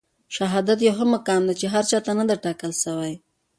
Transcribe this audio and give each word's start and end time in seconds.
شهادت 0.35 0.79
يو 0.85 0.93
ښه 0.97 1.05
مقام 1.15 1.41
دی 1.47 1.53
چي 1.59 1.65
هر 1.73 1.83
چاته 1.91 2.11
نه 2.19 2.23
دی 2.29 2.35
ټاکل 2.43 2.71
سوی. 2.83 3.13